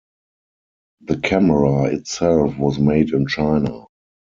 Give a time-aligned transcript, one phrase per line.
[1.01, 3.85] The camera itself was made in China.